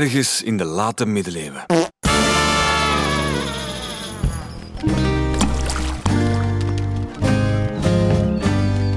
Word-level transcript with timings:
ergens 0.00 0.42
in 0.42 0.56
de 0.56 0.64
late 0.64 1.06
middeleeuwen. 1.06 1.66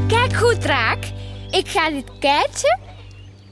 Kijk 0.07 0.34
goed, 0.35 0.62
Draak. 0.62 1.04
Ik 1.49 1.67
ga 1.67 1.89
dit 1.89 2.12
keitje 2.20 2.77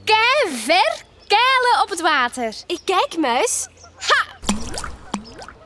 kei 0.04 0.56
ver 0.64 1.04
keilen 1.26 1.82
op 1.82 1.88
het 1.88 2.00
water. 2.00 2.54
Ik 2.66 2.80
kijk, 2.84 3.16
muis. 3.18 3.66
Ha! 3.96 4.24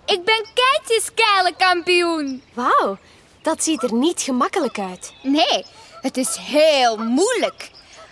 Ik 0.06 0.24
ben 0.24 0.46
keitjeskeilenkampioen. 0.54 2.42
Wauw, 2.54 2.98
dat 3.42 3.62
ziet 3.64 3.82
er 3.82 3.94
niet 3.94 4.20
gemakkelijk 4.20 4.78
uit. 4.78 5.12
Nee, 5.22 5.64
het 6.00 6.16
is 6.16 6.36
heel 6.36 6.96
moeilijk. 6.96 7.70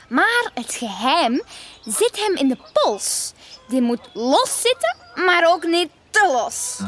Maar 0.09 0.51
het 0.55 0.75
geheim 0.75 1.43
zit 1.85 2.25
hem 2.27 2.37
in 2.37 2.49
de 2.49 2.57
pols. 2.73 3.33
Die 3.71 3.81
moet 3.81 4.11
los 4.13 4.63
zitten, 4.63 4.97
maar 5.27 5.45
ook 5.47 5.65
niet 5.65 5.91
te 6.11 6.29
los. 6.33 6.79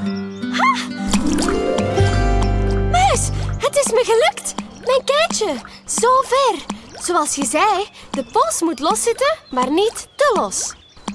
Muis, 2.90 3.28
het 3.58 3.76
is 3.76 3.92
me 3.92 4.02
gelukt. 4.04 4.54
Mijn 4.84 5.04
keitje, 5.04 5.54
zo 5.86 6.08
ver. 6.22 6.54
Zoals 7.02 7.34
je 7.34 7.44
zei, 7.44 7.88
de 8.10 8.24
pols 8.24 8.60
moet 8.60 8.80
loszitten, 8.80 9.38
maar 9.50 9.70
niet 9.70 10.08
te 10.16 10.32
los. 10.34 10.72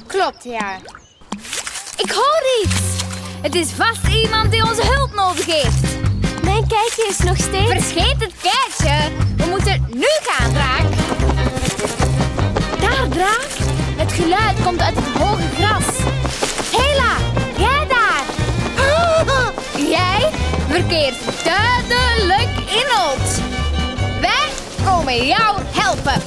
Klopt, 0.08 0.44
ja. 0.44 0.76
Ik 1.98 2.12
hoor 2.12 2.44
iets. 2.64 3.04
Het 3.42 3.56
is 3.56 3.70
vast 3.72 4.08
iemand 4.08 4.52
die 4.52 4.64
onze 4.64 4.86
hulp 4.86 5.14
nodig 5.14 5.46
heeft. 5.46 5.96
Mijn 6.44 6.68
keitje 6.68 7.08
is 7.10 7.18
nog 7.18 7.38
steeds... 7.38 7.86
Vergeet 7.86 8.22
het 8.22 8.34
keitje. 8.42 9.12
We 9.38 9.46
moeten 9.50 9.88
nu 9.90 10.08
gaan, 10.22 10.54
Draak. 10.54 10.86
Daar, 12.80 13.10
Draak. 13.10 13.48
Het 13.98 14.12
geluid 14.12 14.64
komt 14.64 14.82
uit 14.82 14.96
het 14.96 15.07
hoge 15.38 15.56
gras. 15.56 15.86
Hela, 16.72 17.16
jij 17.58 17.88
daar. 17.88 18.26
Jij 19.90 20.30
verkeert 20.70 21.16
duidelijk 21.44 22.50
in 22.70 22.86
nood. 22.96 23.42
Wij 24.22 24.50
komen 24.86 25.26
jou 25.26 25.58
helpen. 25.72 26.22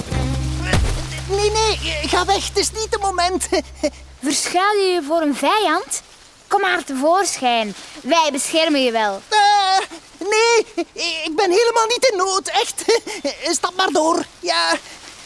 Nee, 1.28 1.50
nee, 1.50 1.78
ga 2.08 2.25
weg. 2.25 2.48
Het 2.48 2.56
is 2.58 2.70
niet 2.70 2.86
het 2.91 3.00
moment. 3.00 3.48
Verschuil 4.22 4.72
je 4.78 4.92
je 4.92 5.02
voor 5.02 5.20
een 5.20 5.36
vijand? 5.36 6.02
Kom 6.48 6.61
maar 6.61 6.84
tevoorschijn. 6.84 7.74
Wij 8.02 8.28
beschermen 8.33 8.83
je 8.84 8.91
wel. 8.92 9.20
Eh, 9.28 9.78
nee, 10.19 10.86
ik 11.24 11.33
ben 11.36 11.50
helemaal 11.50 11.86
niet 11.86 12.08
in 12.12 12.17
nood. 12.17 12.48
Echt. 12.48 12.84
Stap 13.56 13.72
maar 13.77 13.91
door. 13.91 14.24
Ja, 14.41 14.72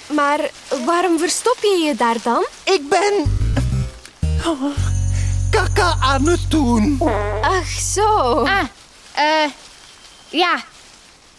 Maar 0.07 0.51
waarom 0.85 1.19
verstop 1.19 1.57
je 1.61 1.83
je 1.85 1.95
daar 1.95 2.17
dan? 2.23 2.47
ik 2.65 2.89
ben... 2.89 3.43
Kaka 5.50 5.97
aan 6.00 6.27
het 6.27 6.50
doen. 6.50 7.00
Ach, 7.41 7.69
zo. 7.95 8.39
Ah, 8.45 8.59
eh, 9.14 9.51
ja. 10.28 10.62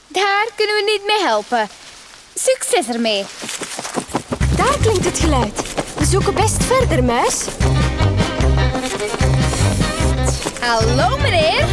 Daar 0.07 0.47
kunnen 0.55 0.75
we 0.75 0.83
niet 0.85 1.05
mee 1.05 1.27
helpen. 1.27 1.69
Succes 2.35 2.87
ermee. 2.87 3.25
Daar 4.55 4.77
klinkt 4.81 5.05
het 5.05 5.19
geluid. 5.19 5.61
We 5.97 6.05
zoeken 6.05 6.33
best 6.33 6.63
verder, 6.63 7.03
muis. 7.03 7.45
Hallo 10.59 11.17
meneer. 11.17 11.65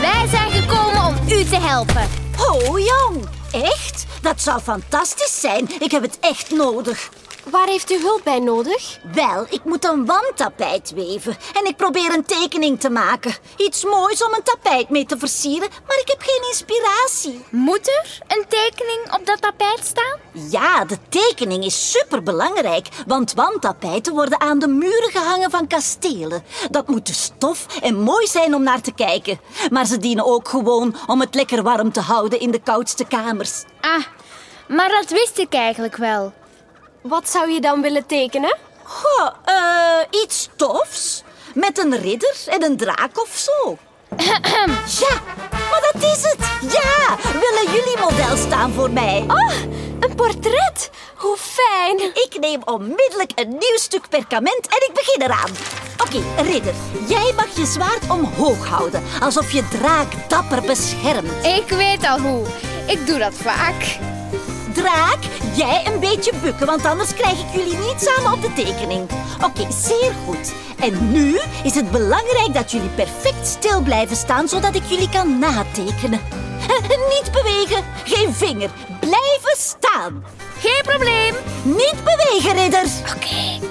Wij 0.00 0.26
zijn 0.30 0.50
gekomen 0.50 1.04
om 1.04 1.14
u 1.28 1.44
te 1.44 1.56
helpen. 1.60 2.08
Oh, 2.38 2.78
jong. 2.78 3.28
Echt? 3.52 4.06
Dat 4.22 4.40
zou 4.40 4.60
fantastisch 4.60 5.40
zijn. 5.40 5.68
Ik 5.80 5.90
heb 5.90 6.02
het 6.02 6.18
echt 6.20 6.50
nodig. 6.50 7.10
Waar 7.50 7.66
heeft 7.66 7.90
u 7.92 8.00
hulp 8.00 8.20
bij 8.24 8.38
nodig? 8.38 8.98
Wel, 9.12 9.46
ik 9.50 9.64
moet 9.64 9.84
een 9.84 10.06
wandtapijt 10.06 10.92
weven. 10.94 11.36
En 11.54 11.64
ik 11.64 11.76
probeer 11.76 12.14
een 12.14 12.24
tekening 12.24 12.80
te 12.80 12.90
maken. 12.90 13.34
Iets 13.56 13.84
moois 13.84 14.24
om 14.24 14.32
een 14.32 14.42
tapijt 14.42 14.88
mee 14.88 15.06
te 15.06 15.18
versieren, 15.18 15.68
maar 15.86 15.98
ik 15.98 16.08
heb 16.08 16.20
geen 16.20 16.48
inspiratie. 16.48 17.44
Moet 17.50 17.88
er 17.88 18.36
een 18.36 18.44
tekening 18.48 19.14
op 19.18 19.26
dat 19.26 19.40
tapijt 19.42 19.84
staan? 19.84 20.18
Ja, 20.50 20.84
de 20.84 20.98
tekening 21.08 21.64
is 21.64 21.90
superbelangrijk, 21.90 22.88
want 23.06 23.34
wandtapijten 23.34 24.12
worden 24.14 24.40
aan 24.40 24.58
de 24.58 24.68
muren 24.68 25.10
gehangen 25.10 25.50
van 25.50 25.66
kastelen. 25.66 26.44
Dat 26.70 26.88
moet 26.88 27.06
dus 27.06 27.22
stof 27.22 27.80
en 27.80 28.00
mooi 28.00 28.26
zijn 28.26 28.54
om 28.54 28.62
naar 28.62 28.80
te 28.80 28.92
kijken. 28.92 29.40
Maar 29.70 29.86
ze 29.86 29.98
dienen 29.98 30.24
ook 30.24 30.48
gewoon 30.48 30.96
om 31.06 31.20
het 31.20 31.34
lekker 31.34 31.62
warm 31.62 31.92
te 31.92 32.00
houden 32.00 32.40
in 32.40 32.50
de 32.50 32.60
koudste 32.60 33.04
kamers. 33.04 33.64
Ah, 33.80 34.04
maar 34.68 34.88
dat 34.88 35.10
wist 35.10 35.38
ik 35.38 35.54
eigenlijk 35.54 35.96
wel. 35.96 36.32
Wat 37.02 37.28
zou 37.28 37.50
je 37.50 37.60
dan 37.60 37.82
willen 37.82 38.06
tekenen? 38.06 38.56
Goh, 38.82 39.28
eh, 39.44 40.22
iets 40.22 40.48
tofs. 40.56 41.22
Met 41.54 41.78
een 41.78 42.00
ridder 42.00 42.36
en 42.46 42.62
een 42.62 42.76
draak 42.76 43.20
of 43.20 43.36
zo. 43.36 43.78
ja, 45.02 45.14
maar 45.50 45.90
dat 45.92 46.02
is 46.02 46.22
het. 46.22 46.72
Ja, 46.72 47.16
willen 47.32 47.72
jullie 47.72 47.98
model 47.98 48.36
staan 48.36 48.72
voor 48.72 48.90
mij? 48.90 49.24
Oh, 49.28 49.52
een 50.00 50.14
portret. 50.14 50.90
Hoe 51.14 51.36
fijn. 51.36 52.00
Ik 52.00 52.36
neem 52.40 52.60
onmiddellijk 52.64 53.32
een 53.34 53.48
nieuw 53.48 53.76
stuk 53.76 54.08
perkament 54.08 54.66
en 54.66 54.88
ik 54.88 54.90
begin 54.94 55.22
eraan. 55.22 55.50
Oké, 55.98 56.42
ridder, 56.42 56.74
jij 57.08 57.32
mag 57.36 57.56
je 57.56 57.66
zwaard 57.66 58.10
omhoog 58.10 58.66
houden, 58.66 59.02
alsof 59.20 59.52
je 59.52 59.68
draak 59.68 60.28
dapper 60.28 60.62
beschermt. 60.62 61.46
Ik 61.46 61.68
weet 61.68 62.06
al 62.06 62.20
hoe. 62.20 62.46
Ik 62.86 63.06
doe 63.06 63.18
dat 63.18 63.34
vaak. 63.34 64.07
Jij 65.58 65.86
een 65.86 66.00
beetje 66.00 66.32
bukken, 66.42 66.66
want 66.66 66.84
anders 66.84 67.14
krijg 67.14 67.40
ik 67.40 67.52
jullie 67.52 67.76
niet 67.78 68.00
samen 68.00 68.32
op 68.32 68.42
de 68.42 68.52
tekening. 68.52 69.08
Oké, 69.44 69.72
zeer 69.72 70.12
goed. 70.24 70.52
En 70.80 71.12
nu 71.12 71.38
is 71.62 71.74
het 71.74 71.90
belangrijk 71.90 72.54
dat 72.54 72.70
jullie 72.70 72.88
perfect 72.88 73.46
stil 73.46 73.82
blijven 73.82 74.16
staan, 74.16 74.48
zodat 74.48 74.74
ik 74.74 74.82
jullie 74.84 75.08
kan 75.08 75.38
natekenen. 75.38 76.20
Niet 77.14 77.30
bewegen, 77.32 77.84
geen 78.04 78.34
vinger. 78.34 78.70
Blijven 79.00 79.56
staan. 79.56 80.24
Geen 80.58 80.82
probleem. 80.82 81.34
Niet 81.62 81.96
bewegen, 82.04 82.54
ridders. 82.54 82.92
Oké. 83.00 83.66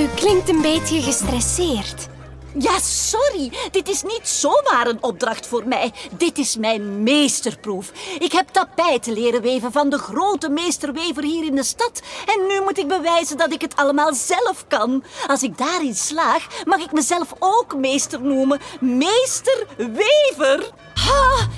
U 0.00 0.08
klinkt 0.14 0.48
een 0.48 0.62
beetje 0.62 1.02
gestresseerd. 1.02 2.08
Ja, 2.58 2.78
sorry. 2.82 3.52
Dit 3.70 3.88
is 3.88 4.02
niet 4.02 4.28
zomaar 4.28 4.86
een 4.86 5.02
opdracht 5.02 5.46
voor 5.46 5.62
mij. 5.66 5.92
Dit 6.10 6.38
is 6.38 6.56
mijn 6.56 7.02
meesterproef. 7.02 7.92
Ik 8.18 8.32
heb 8.32 8.48
tapijten 8.48 9.12
leren 9.12 9.42
weven 9.42 9.72
van 9.72 9.90
de 9.90 9.98
grote 9.98 10.48
meesterwever 10.48 11.22
hier 11.22 11.44
in 11.44 11.54
de 11.54 11.62
stad. 11.62 12.00
En 12.26 12.46
nu 12.46 12.60
moet 12.60 12.78
ik 12.78 12.88
bewijzen 12.88 13.36
dat 13.36 13.52
ik 13.52 13.60
het 13.60 13.76
allemaal 13.76 14.14
zelf 14.14 14.64
kan. 14.68 15.04
Als 15.26 15.42
ik 15.42 15.58
daarin 15.58 15.94
slaag, 15.94 16.46
mag 16.64 16.80
ik 16.80 16.92
mezelf 16.92 17.32
ook 17.38 17.76
meester 17.76 18.20
noemen. 18.22 18.60
Meesterwever. 18.80 20.70
Ha, 20.94 21.48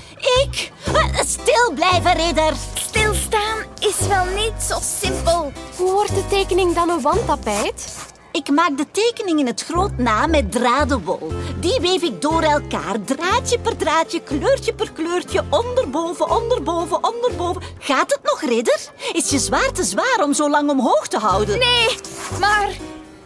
ik. 0.43 0.71
Eh, 0.85 1.19
Stil 1.25 1.73
blijven, 1.73 2.13
ridder. 2.25 2.53
Stilstaan 2.75 3.63
is 3.79 4.07
wel 4.07 4.25
niet 4.25 4.63
zo 4.69 4.77
simpel. 4.99 5.51
Hoe 5.77 5.91
wordt 5.91 6.15
de 6.15 6.27
tekening 6.29 6.75
dan 6.75 6.89
een 6.89 7.01
wandtapijt? 7.01 8.04
Ik 8.35 8.49
maak 8.49 8.77
de 8.77 8.85
tekening 8.91 9.39
in 9.39 9.45
het 9.47 9.63
groot 9.63 9.97
na 9.97 10.27
met 10.27 10.51
dradenwol. 10.51 11.31
Die 11.59 11.79
weef 11.79 12.01
ik 12.01 12.21
door 12.21 12.41
elkaar, 12.41 13.03
draadje 13.05 13.59
per 13.59 13.77
draadje, 13.77 14.21
kleurtje 14.21 14.73
per 14.73 14.91
kleurtje, 14.91 15.43
onderboven, 15.49 16.29
onderboven, 16.29 17.03
onderboven. 17.03 17.61
Gaat 17.79 18.11
het 18.11 18.19
nog, 18.23 18.41
ridder? 18.41 18.79
Is 19.13 19.29
je 19.29 19.39
zwaar 19.39 19.71
te 19.71 19.83
zwaar 19.83 20.19
om 20.23 20.33
zo 20.33 20.49
lang 20.49 20.69
omhoog 20.69 21.07
te 21.07 21.17
houden? 21.17 21.59
Nee, 21.59 21.97
maar... 22.39 22.69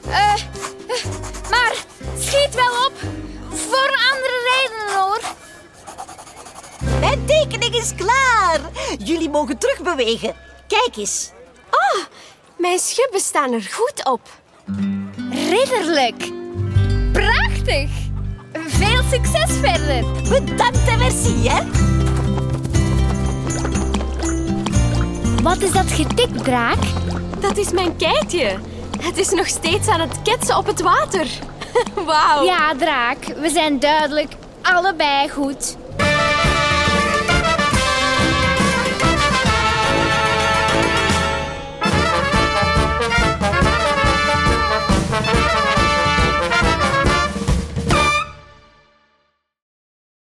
eh, 0.08 0.34
eh, 0.34 1.06
maar 1.50 1.86
schiet 2.20 2.56
wel 2.56 2.86
op. 2.86 2.94
Voor 3.50 3.90
andere 4.12 4.38
redenen, 4.50 4.96
hoor. 5.02 5.22
Mijn 7.00 7.26
tekening 7.26 7.76
is 7.76 7.96
klaar. 7.96 8.60
Jullie 8.98 9.30
mogen 9.30 9.58
terugbewegen. 9.58 10.36
Kijk 10.68 10.96
eens. 10.98 11.32
Oh, 11.72 12.04
mijn 12.58 12.80
schubben 12.80 13.22
staan 13.22 13.54
er 13.54 13.70
goed 13.72 14.06
op. 14.06 14.22
Ridderlijk. 15.60 16.32
Prachtig. 17.12 17.90
Veel 18.68 19.02
succes 19.12 19.58
verder. 19.62 20.04
Bedankt 20.30 20.88
en 20.88 20.98
merci, 20.98 21.48
hè? 21.48 21.64
Wat 25.44 25.62
is 25.62 25.72
dat 25.72 25.92
getikt, 25.92 26.44
draak? 26.44 26.78
Dat 27.40 27.58
is 27.58 27.72
mijn 27.72 27.96
keitje. 27.96 28.58
Het 29.02 29.18
is 29.18 29.30
nog 29.30 29.48
steeds 29.48 29.88
aan 29.88 30.00
het 30.00 30.22
ketsen 30.22 30.58
op 30.58 30.66
het 30.66 30.82
water. 30.82 31.28
Wauw. 32.06 32.44
Ja, 32.46 32.76
draak. 32.76 33.26
We 33.26 33.50
zijn 33.50 33.80
duidelijk 33.80 34.32
allebei 34.62 35.30
goed. 35.30 35.78